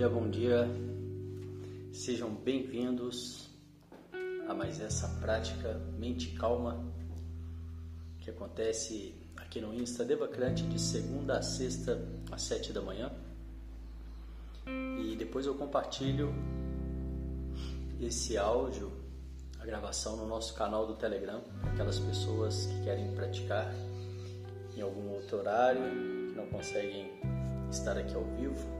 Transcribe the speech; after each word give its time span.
dia, 0.00 0.08
bom 0.08 0.30
dia. 0.30 0.66
Sejam 1.92 2.34
bem-vindos 2.34 3.50
a 4.48 4.54
mais 4.54 4.80
essa 4.80 5.06
prática 5.20 5.78
Mente 5.98 6.30
Calma 6.30 6.82
que 8.18 8.30
acontece 8.30 9.14
aqui 9.36 9.60
no 9.60 9.74
Insta 9.74 10.02
Devacrante 10.02 10.62
de 10.62 10.80
segunda 10.80 11.36
a 11.36 11.42
sexta 11.42 12.02
às 12.32 12.40
sete 12.40 12.72
da 12.72 12.80
manhã. 12.80 13.12
E 14.66 15.16
depois 15.18 15.44
eu 15.44 15.54
compartilho 15.54 16.32
esse 18.00 18.38
áudio, 18.38 18.90
a 19.58 19.66
gravação 19.66 20.16
no 20.16 20.26
nosso 20.26 20.54
canal 20.54 20.86
do 20.86 20.94
Telegram, 20.94 21.42
para 21.60 21.72
aquelas 21.72 21.98
pessoas 21.98 22.64
que 22.64 22.84
querem 22.84 23.12
praticar 23.12 23.70
em 24.74 24.80
algum 24.80 25.10
outro 25.10 25.36
horário, 25.36 25.82
que 26.30 26.34
não 26.34 26.46
conseguem 26.46 27.06
estar 27.70 27.98
aqui 27.98 28.14
ao 28.14 28.24
vivo 28.38 28.79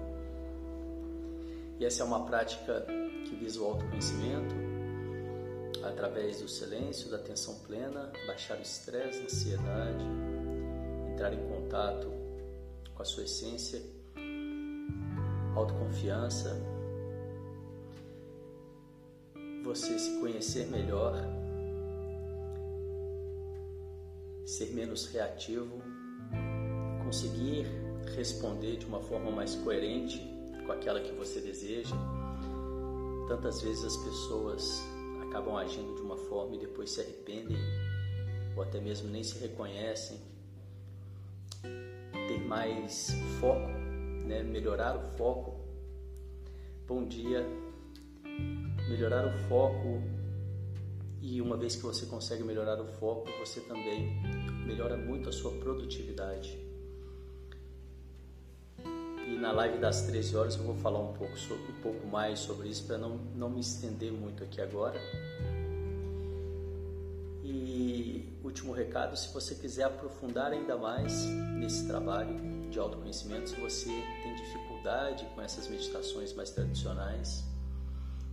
e 1.81 1.85
essa 1.87 2.03
é 2.03 2.07
uma 2.07 2.27
prática 2.27 2.87
que 3.25 3.35
visa 3.37 3.59
o 3.63 3.65
autoconhecimento 3.65 4.55
através 5.83 6.43
do 6.43 6.47
silêncio, 6.47 7.11
da 7.11 7.17
atenção 7.17 7.59
plena, 7.61 8.13
baixar 8.27 8.59
o 8.59 8.61
estresse, 8.61 9.21
a 9.21 9.25
ansiedade, 9.25 10.05
entrar 11.11 11.33
em 11.33 11.49
contato 11.49 12.13
com 12.95 13.01
a 13.01 13.05
sua 13.05 13.25
essência, 13.25 13.81
autoconfiança, 15.57 16.55
você 19.65 19.99
se 19.99 20.21
conhecer 20.21 20.67
melhor, 20.67 21.15
ser 24.45 24.67
menos 24.75 25.07
reativo, 25.07 25.81
conseguir 27.03 27.65
responder 28.15 28.77
de 28.77 28.85
uma 28.85 29.01
forma 29.01 29.31
mais 29.31 29.55
coerente 29.55 30.30
com 30.71 30.75
aquela 30.75 31.01
que 31.01 31.11
você 31.11 31.41
deseja. 31.41 31.97
Tantas 33.27 33.61
vezes 33.61 33.85
as 33.85 33.97
pessoas 33.97 34.81
acabam 35.27 35.57
agindo 35.57 35.97
de 35.97 36.01
uma 36.01 36.17
forma 36.17 36.55
e 36.55 36.59
depois 36.61 36.93
se 36.93 37.01
arrependem 37.01 37.57
ou 38.57 38.63
até 38.63 38.81
mesmo 38.81 39.11
nem 39.11 39.25
se 39.25 39.37
reconhecem. 39.41 40.21
Ter 41.61 42.39
mais 42.47 43.11
foco, 43.41 43.67
né? 44.29 44.45
melhorar 44.45 44.97
o 44.97 45.17
foco. 45.17 45.59
Bom 46.87 47.05
dia, 47.05 47.45
melhorar 48.89 49.27
o 49.27 49.39
foco 49.49 50.01
e 51.21 51.43
uma 51.43 51.57
vez 51.57 51.75
que 51.75 51.83
você 51.83 52.07
consegue 52.07 52.45
melhorar 52.45 52.81
o 52.81 52.87
foco, 52.87 53.29
você 53.41 53.61
também 53.61 54.23
melhora 54.65 54.97
muito 54.97 55.29
a 55.29 55.33
sua 55.33 55.51
produtividade. 55.51 56.70
Na 59.41 59.53
live 59.53 59.79
das 59.79 60.03
13 60.03 60.37
horas 60.37 60.57
eu 60.57 60.65
vou 60.65 60.75
falar 60.75 60.99
um 60.99 61.15
pouco, 61.15 61.35
sobre, 61.39 61.73
um 61.73 61.81
pouco 61.81 62.07
mais 62.07 62.41
sobre 62.41 62.69
isso 62.69 62.85
para 62.85 62.99
não, 62.99 63.17
não 63.35 63.49
me 63.49 63.61
estender 63.61 64.13
muito 64.13 64.45
aqui 64.45 64.61
agora. 64.61 65.01
E 67.43 68.29
último 68.45 68.75
recado, 68.75 69.17
se 69.17 69.33
você 69.33 69.55
quiser 69.55 69.85
aprofundar 69.85 70.53
ainda 70.53 70.77
mais 70.77 71.25
nesse 71.59 71.87
trabalho 71.87 72.39
de 72.69 72.79
autoconhecimento, 72.79 73.49
se 73.49 73.57
você 73.59 73.89
tem 74.23 74.35
dificuldade 74.35 75.27
com 75.35 75.41
essas 75.41 75.67
meditações 75.69 76.35
mais 76.35 76.51
tradicionais, 76.51 77.43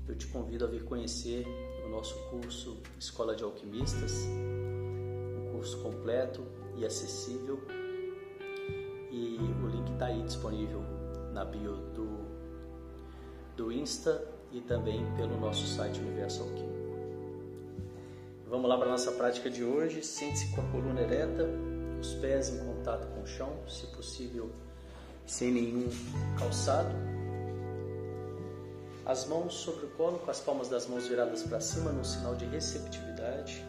eu 0.10 0.16
te 0.16 0.28
convido 0.28 0.66
a 0.66 0.68
vir 0.68 0.84
conhecer 0.84 1.48
o 1.86 1.90
nosso 1.90 2.16
curso 2.30 2.82
Escola 3.00 3.34
de 3.34 3.46
Alquimistas, 3.46 4.26
um 4.26 5.54
curso 5.54 5.78
completo 5.82 6.46
e 6.76 6.86
acessível 6.86 7.66
e 9.10 9.38
o 9.64 9.68
link 9.68 9.92
está 9.94 10.08
aí 10.08 10.22
disponível 10.22 10.84
na 11.38 11.46
bio 11.46 11.76
do, 11.94 12.26
do 13.56 13.72
Insta 13.72 14.28
e 14.52 14.60
também 14.60 15.06
pelo 15.16 15.40
nosso 15.40 15.68
site 15.68 16.00
Universo 16.00 16.42
Alquímico. 16.42 16.88
Vamos 18.48 18.68
lá 18.68 18.76
para 18.76 18.88
a 18.88 18.92
nossa 18.92 19.12
prática 19.12 19.48
de 19.48 19.64
hoje. 19.64 20.02
Sente-se 20.02 20.48
com 20.56 20.62
a 20.62 20.64
coluna 20.72 21.02
ereta, 21.02 21.48
os 22.02 22.16
pés 22.16 22.50
em 22.50 22.58
contato 22.66 23.06
com 23.14 23.22
o 23.22 23.28
chão, 23.28 23.54
se 23.68 23.86
possível 23.88 24.50
sem 25.28 25.52
nenhum 25.52 25.88
calçado. 26.40 26.96
As 29.06 29.28
mãos 29.28 29.54
sobre 29.54 29.86
o 29.86 29.90
colo, 29.90 30.18
com 30.18 30.32
as 30.32 30.40
palmas 30.40 30.70
das 30.70 30.88
mãos 30.88 31.08
viradas 31.08 31.44
para 31.44 31.62
cima, 31.62 31.92
num 31.92 32.04
sinal 32.04 32.34
de 32.36 32.46
receptividade. 32.46 33.64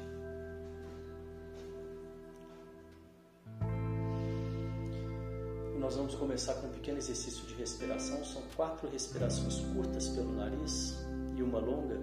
Nós 5.88 5.96
vamos 5.96 6.14
começar 6.16 6.52
com 6.56 6.66
um 6.66 6.70
pequeno 6.70 6.98
exercício 6.98 7.46
de 7.46 7.54
respiração. 7.54 8.22
São 8.22 8.42
quatro 8.54 8.86
respirações 8.90 9.60
curtas 9.72 10.06
pelo 10.10 10.36
nariz 10.36 10.94
e 11.34 11.42
uma 11.42 11.58
longa. 11.58 11.98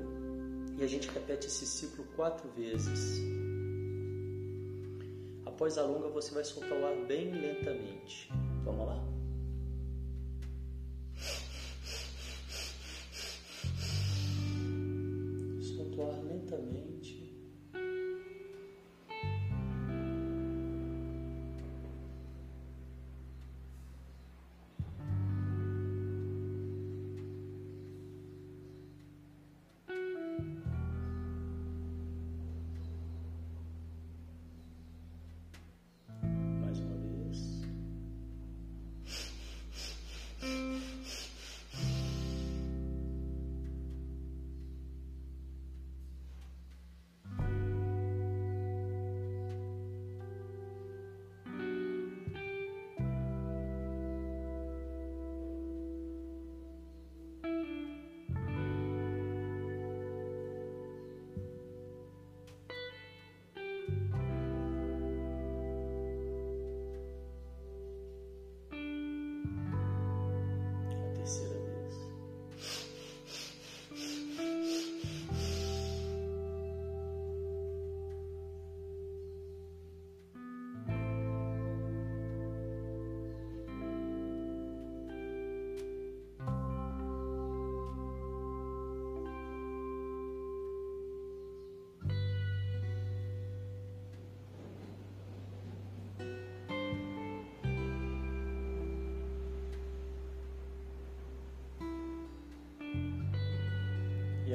E 0.75 0.84
a 0.84 0.88
gente 0.88 1.07
repete 1.07 1.46
esse 1.46 1.68
ciclo 1.68 2.03
quatro 2.16 2.50
vezes. 2.57 3.22
Após 5.46 5.78
a 5.78 5.84
longa, 5.84 6.09
você 6.09 6.34
vai 6.34 6.44
soltar 6.44 6.75
o 6.75 6.84
ar 6.84 6.96
bem 7.06 7.31
lentamente. 7.31 8.28
Vamos 8.63 8.88
lá? 8.88 9.15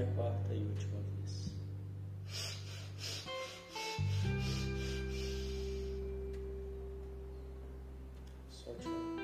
A 0.03 0.07
quarta 0.15 0.55
e 0.55 0.63
última 0.63 1.01
vez. 1.01 1.55
Solte 8.51 9.20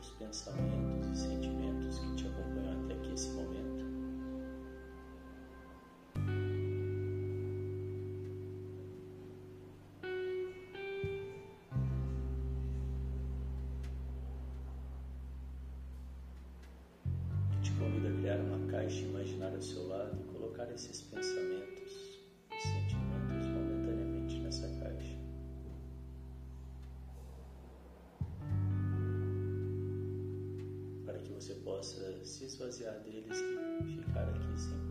os 0.00 0.10
pensamentos 0.10 1.08
e 1.08 1.16
sentimentos 1.16 1.98
que 1.98 2.14
te 2.14 2.26
acompanham 2.26 2.84
até 2.84 2.94
aqui 2.94 3.12
esse 3.12 3.28
momento. 3.30 3.84
Eu 17.52 17.62
te 17.62 17.70
convido 17.72 18.08
a 18.08 18.20
criar 18.20 18.38
uma 18.40 18.70
caixa 18.70 19.02
imaginária 19.02 19.56
ao 19.56 19.62
seu 19.62 19.88
lado 19.88 20.16
e 20.20 20.32
colocar 20.32 20.70
esses 20.72 21.02
pensamentos 21.02 21.35
você 31.46 31.54
possa 31.54 32.24
se 32.24 32.44
esvaziar 32.44 32.98
deles 33.04 33.38
e 33.84 34.02
ficar 34.02 34.28
aqui 34.28 34.60
sem 34.60 34.85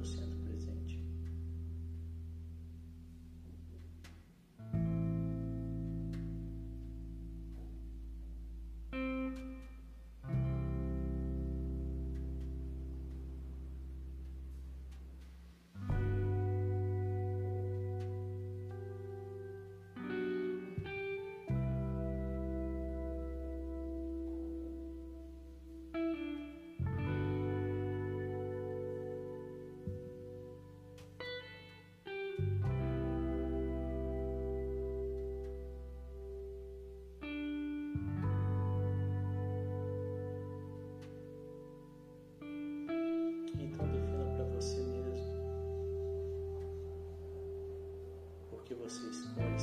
Então 43.65 43.87
defina 43.87 44.25
para 44.35 44.43
você 44.45 44.79
mesmo. 44.79 45.25
Porque 48.51 48.75
você 48.75 49.07
escolhe. 49.07 49.54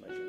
much. 0.00 0.23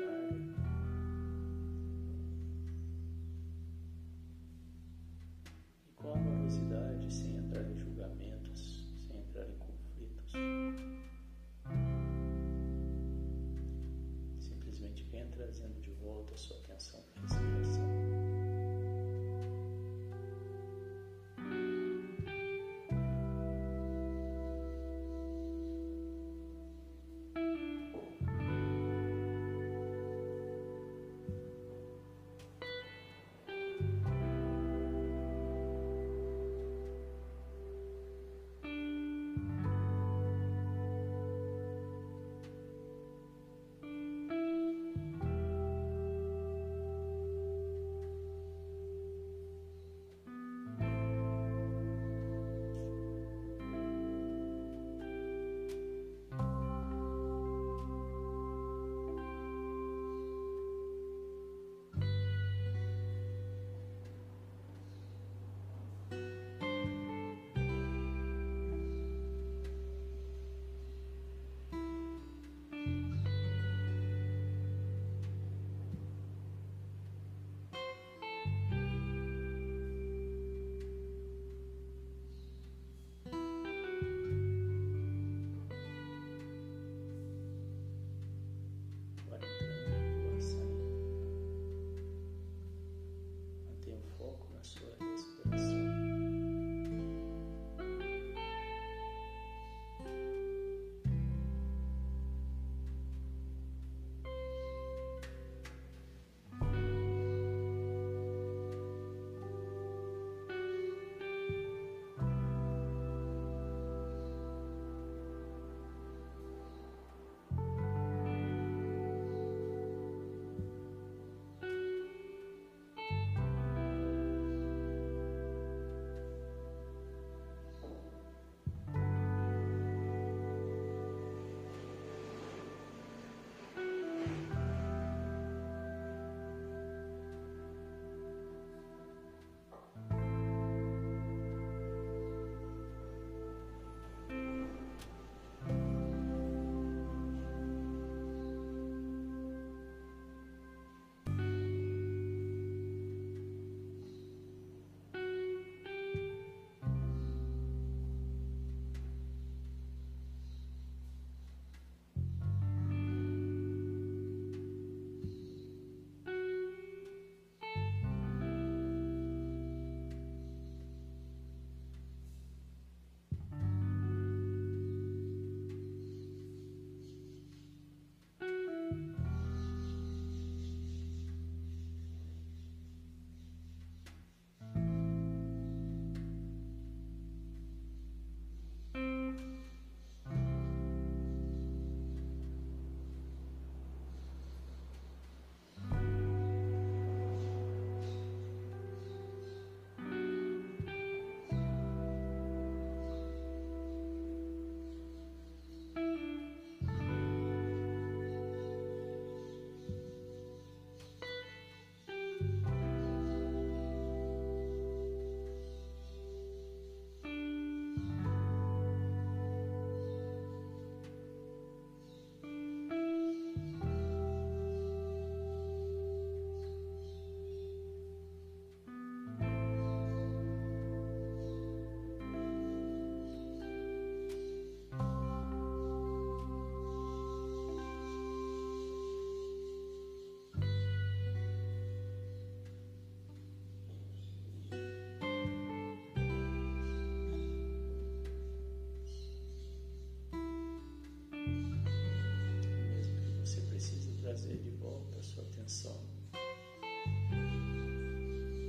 respiração. 255.76 256.00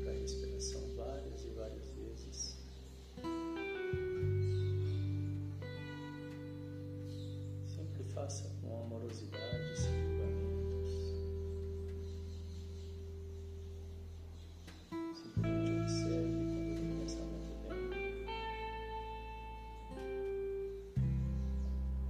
Para 0.04 0.12
a 0.12 0.16
respiração 0.20 0.82
várias 0.96 1.46
e 1.46 1.50
várias 1.50 1.90
vezes. 1.92 2.58
Sempre 7.66 8.04
faça 8.14 8.50
com 8.62 8.82
amorosidade, 8.82 9.80
sem 9.80 9.94
julgamentos. 10.02 10.94
Simplesmente 15.16 15.72
observe 15.82 16.38
quando 16.76 16.92
o 16.92 17.00
pensamento 17.00 17.52
vem. 17.70 17.88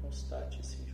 Constate-se 0.01 0.87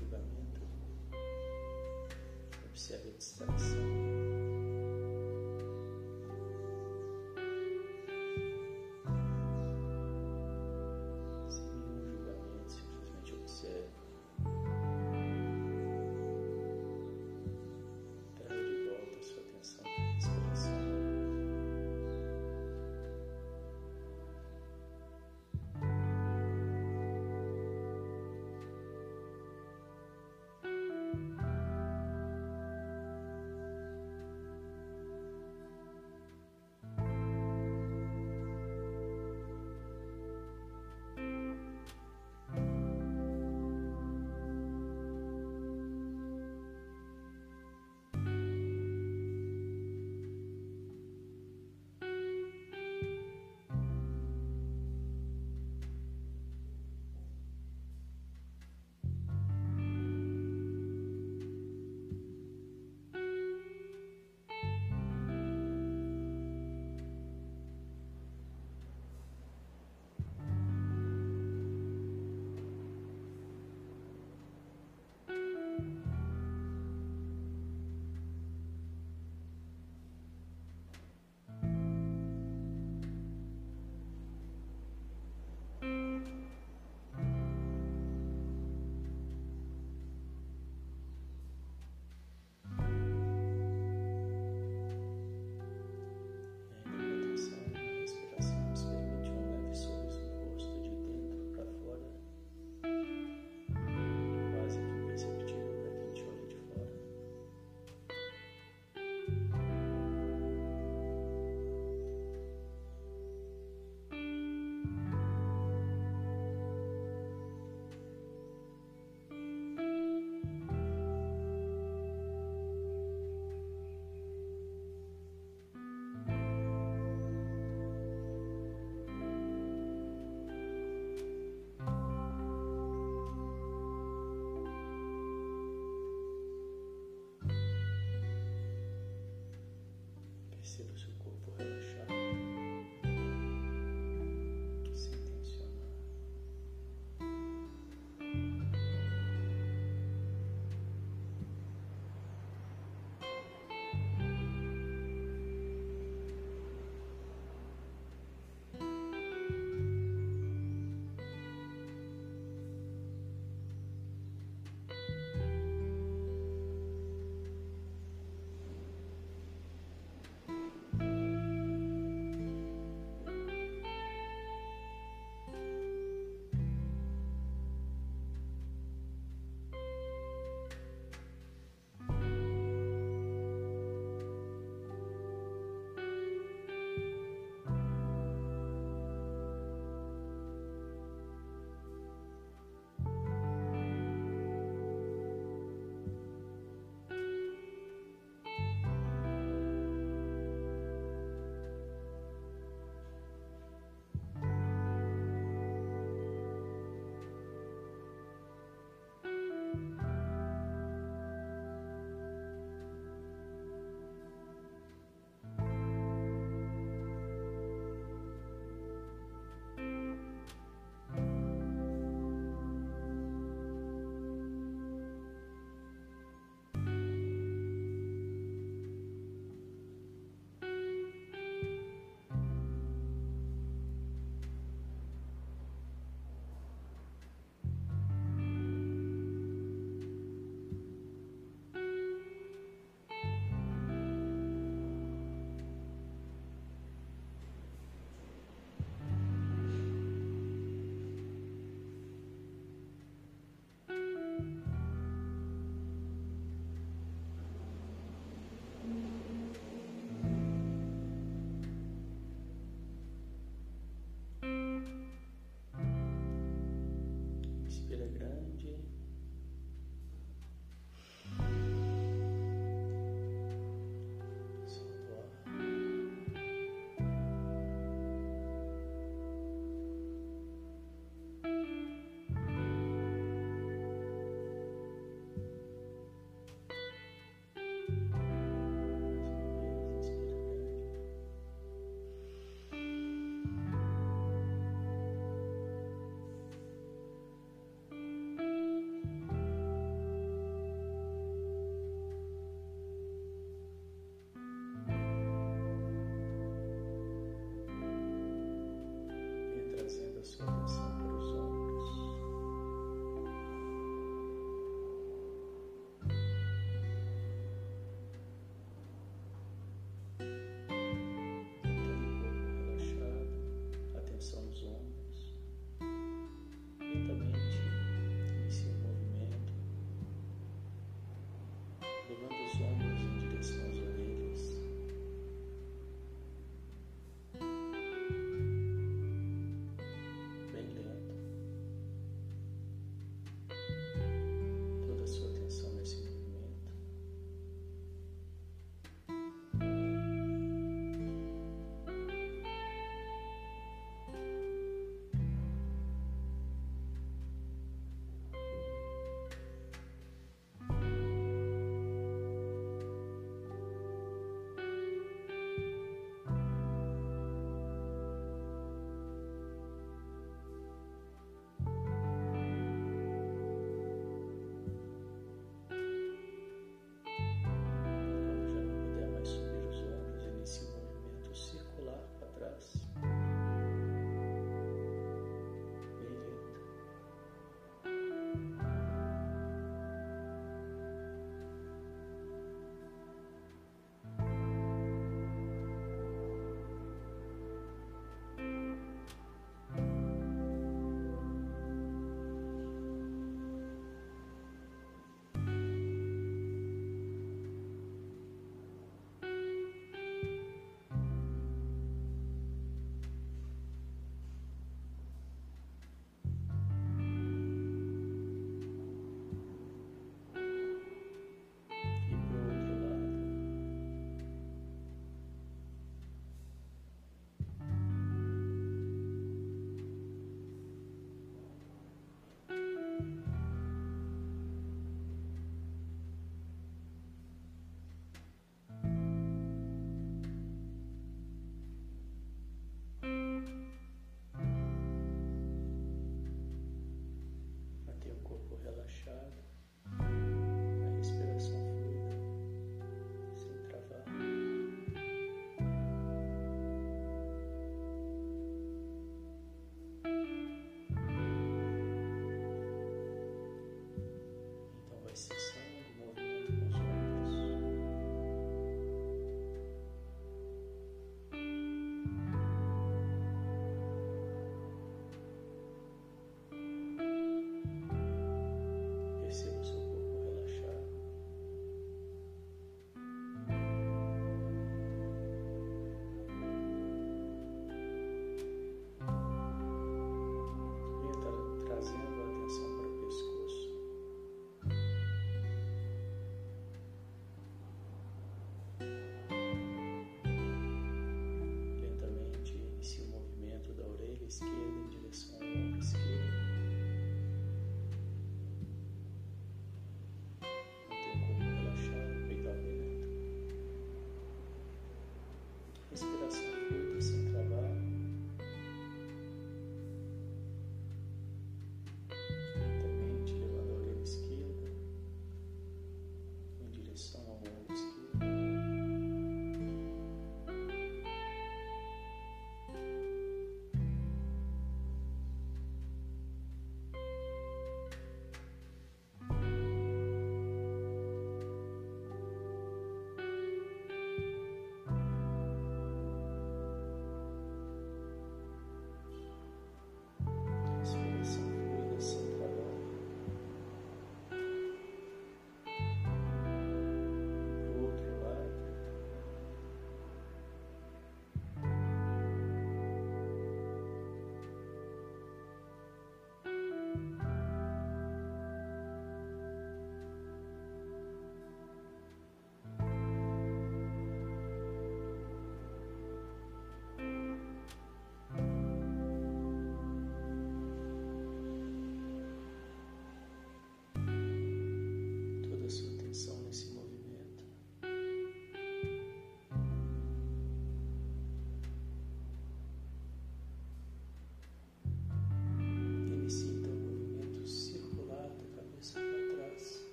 inspiração. 515.93 516.53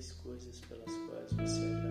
Três 0.00 0.12
coisas 0.12 0.58
pelas 0.60 0.90
quais 1.08 1.32
você 1.32 1.60
é 1.60 1.89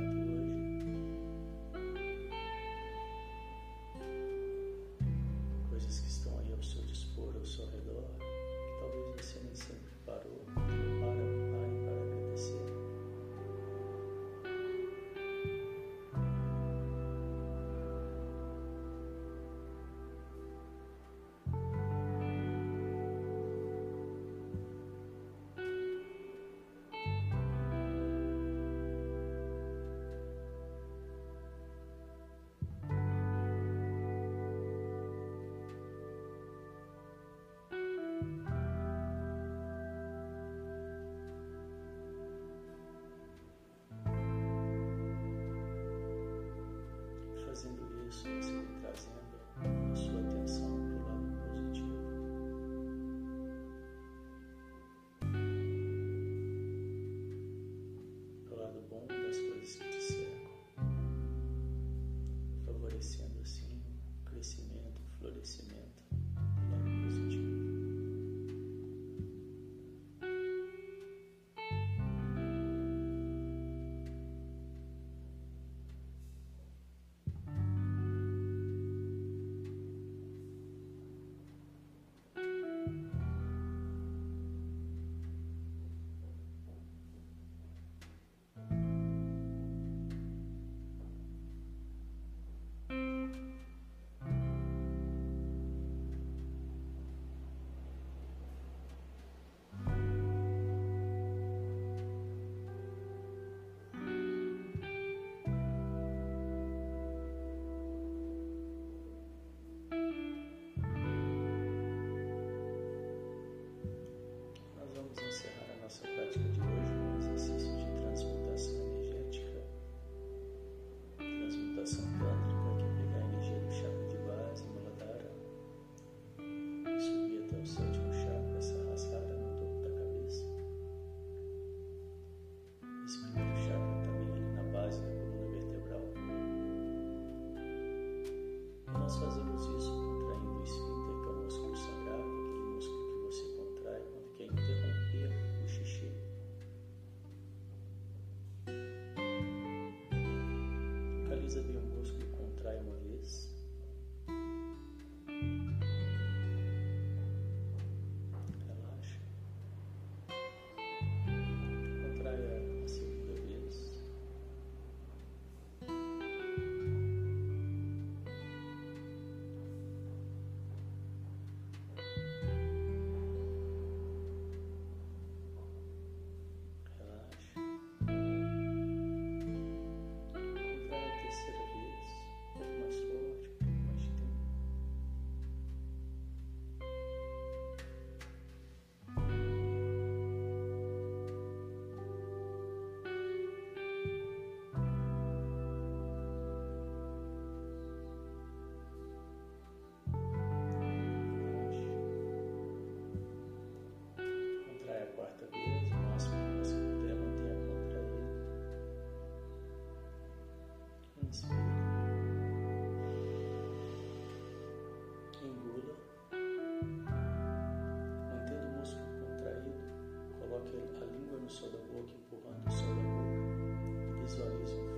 o 221.50 221.70
da 221.70 221.80
boca, 221.80 222.14
empurrando 222.14 222.68
o 222.68 222.96
da 222.96 223.02
boca. 223.02 224.22
Visualize 224.24 224.89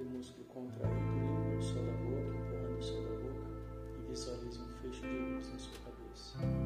o 0.00 0.04
músculo 0.04 0.44
contraído, 0.46 0.96
limpa 0.96 1.56
o 1.56 1.62
céu 1.62 1.84
da 1.84 1.92
boca, 1.92 2.36
empurrando 2.36 2.78
o 2.78 2.82
céu 2.82 3.02
da 3.02 3.16
boca 3.22 3.46
e 3.98 4.10
visualize 4.10 4.60
um 4.60 4.68
fecho 4.82 5.00
de 5.02 5.18
luz 5.18 5.52
na 5.52 5.58
sua 5.58 5.78
cabeça. 5.84 6.65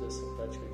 Resultados 0.00 0.20
dessa 0.20 0.26
prática 0.34 0.69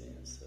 E 0.00 0.37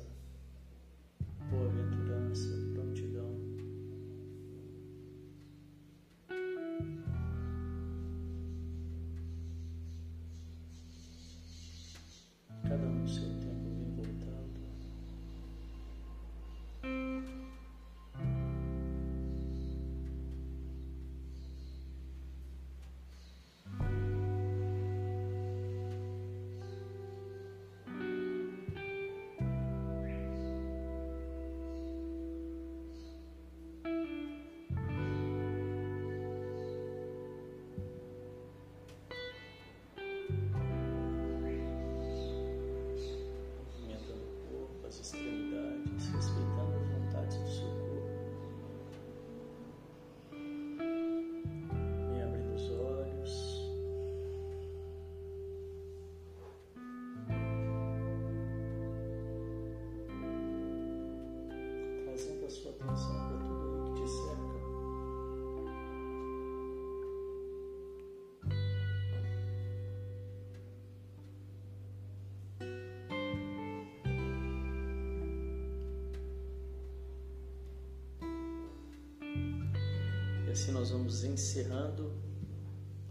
assim 80.62 80.72
nós 80.74 80.92
vamos 80.92 81.24
encerrando 81.24 82.14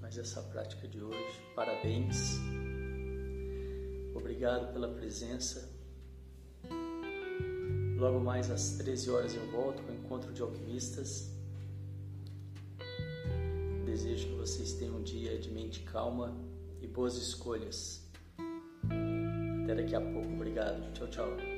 mais 0.01 0.16
essa 0.16 0.40
prática 0.40 0.86
de 0.86 1.03
hoje. 1.03 1.40
Parabéns. 1.57 2.38
Obrigado 4.14 4.72
pela 4.72 4.86
presença. 4.86 5.68
Logo 7.98 8.20
mais 8.20 8.53
às 8.53 8.76
13 8.76 9.11
horas 9.11 9.34
eu 9.34 9.51
volto 9.51 9.82
com 9.82 9.90
o 9.90 9.94
encontro 9.96 10.32
de 10.32 10.40
alquimistas. 10.40 11.28
Desejo 13.84 14.28
que 14.28 14.34
vocês 14.36 14.74
tenham 14.74 14.98
um 14.98 15.03
dia 15.03 15.36
de 15.36 15.51
mente 15.51 15.80
calma 15.80 16.32
e 16.80 16.86
boas 16.86 17.16
escolhas. 17.16 18.09
Até 19.64 19.74
daqui 19.74 19.96
a 19.96 20.01
pouco. 20.01 20.32
Obrigado. 20.34 20.92
Tchau, 20.92 21.09
tchau. 21.09 21.49